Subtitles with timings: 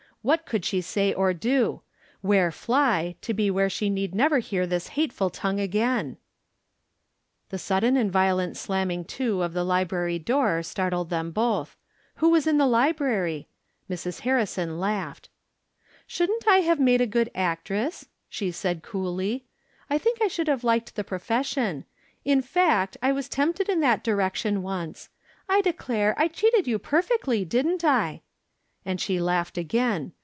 [0.23, 1.81] What could she say or do?
[2.21, 6.17] Where fly, to be where she need never hear this hateful tongue again?
[7.49, 11.75] The sudden and violent slamming to of the li brary door startled them both.
[12.17, 13.47] Who was in the library?
[13.89, 14.19] Mrs.
[14.19, 15.29] Harrison laughed."
[16.07, 19.45] Shoixldn't I have made a good actress?" she asked, coolly."
[19.89, 21.83] I think I should have liked the profession.
[22.23, 25.09] In fact, I was tempted in that di rection once.
[25.49, 28.21] I declare, I cheated you perfectly, didn't I?"
[28.91, 30.11] And she laughed again.